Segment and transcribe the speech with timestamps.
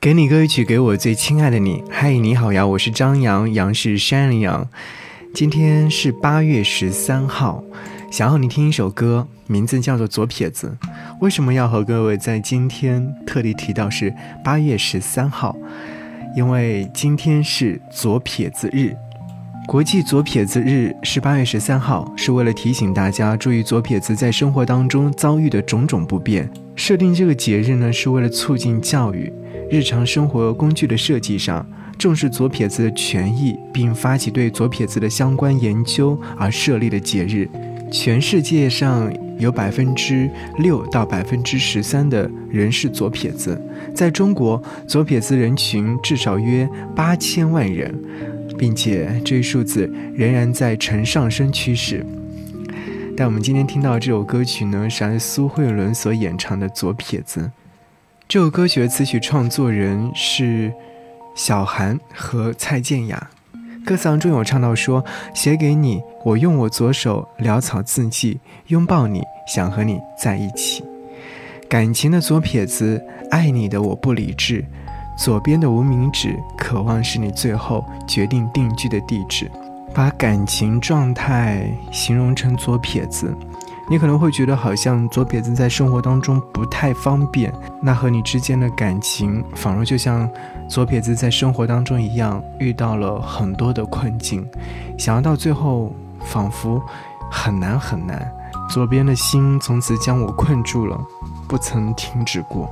[0.00, 1.82] 给你歌曲，给我最亲爱的你。
[1.90, 4.64] 嗨，你好呀，我是张扬，杨是山里羊。
[5.34, 7.64] 今天是八月十三号，
[8.08, 10.78] 想要你听一首歌，名字叫做《左撇子》。
[11.20, 14.14] 为什么要和各位在今天特地提到是
[14.44, 15.56] 八月十三号？
[16.36, 18.94] 因为今天是左撇子日，
[19.66, 26.48] 国际左撇子日是八月十三号，是为了提醒大家注意左撇子在生活当中遭遇的种种不便。
[26.78, 29.32] 设定这个节日呢，是为了促进教育。
[29.68, 31.68] 日常生活工具的设计上，
[31.98, 37.48] 重视左撇子的权益，并发起对左撇子的相关研究而设立的节日。
[37.90, 43.60] 全世界上有百分之六到百分之十三的人是左撇子，
[43.92, 47.92] 在中国，左撇子人群至少约八千万人，
[48.56, 52.06] 并且这一数字仍然在呈上升趋势。
[53.18, 57.40] 但我们今天听到这首歌曲呢，是苏慧伦所演唱的《左撇子》。
[58.28, 60.72] 这首歌曲的词曲创作人是
[61.34, 63.28] 小韩和蔡健雅，
[63.84, 68.38] 歌词当中有唱到说：“写给你，我用我左手潦草字迹
[68.68, 70.84] 拥抱你，想和你在一起。
[71.68, 74.64] 感情的左撇子，爱你的我不理智，
[75.18, 79.50] 左边的无名指，渴望是你最后决定定居的地址。
[79.98, 83.36] 把感情状态形容成左撇子。”
[83.90, 90.30] 你可能会觉得好像左撇子在生活当中不太方便，那和你之间的感情仿若就像
[90.68, 94.46] 左撇子在生活当中一样，遇到了很多的困境，
[94.96, 96.80] 想要到最后仿佛
[97.28, 98.30] 很难很难。
[98.70, 100.96] 左边的心从此将我困住了，
[101.48, 102.70] 不曾停止过，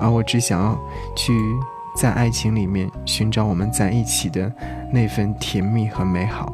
[0.00, 0.78] 而我只想要
[1.16, 1.34] 去
[1.96, 4.50] 在爱情里面寻找我们在一起的
[4.92, 6.50] 那份甜蜜和美好。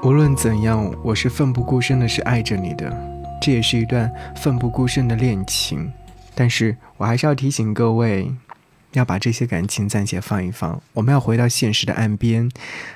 [0.00, 2.88] 无论怎样，我是奋不顾身的，是爱着你的。
[3.42, 5.92] 这也是一段奋不顾身的恋情，
[6.36, 8.32] 但是我还是要提醒各位，
[8.92, 12.48] 要把这些感情暂且放一放，我们要回到现实的岸边，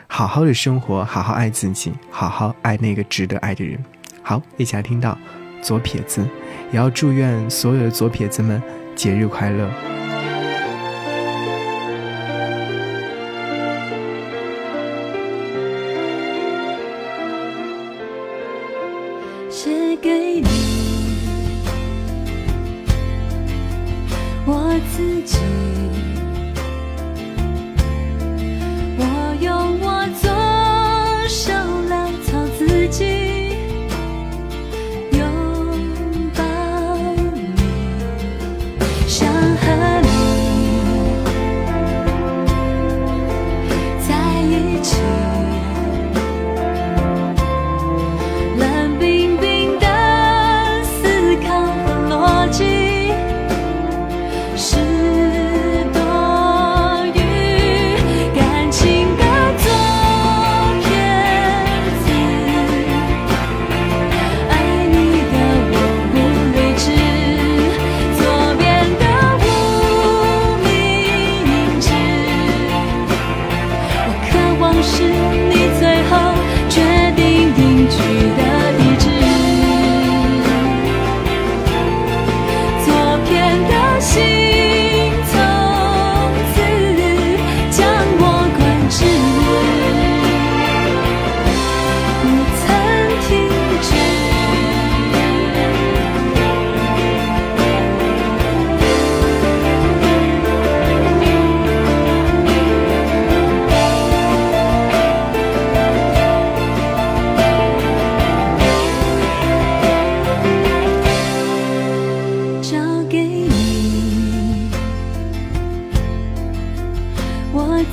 [0.06, 3.84] 好好的生活，好好爱自己，好好爱那个值得爱的人。
[4.22, 5.18] 好，一起来听到
[5.60, 6.24] 左撇子，
[6.70, 8.62] 也要祝愿所有的左撇子们
[8.94, 9.91] 节日快乐。
[20.02, 20.48] 给你，
[24.44, 25.81] 我自己。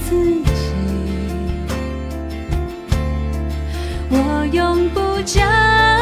[0.08, 0.52] 自己，
[4.10, 5.99] 我永不将。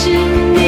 [0.00, 0.67] 是你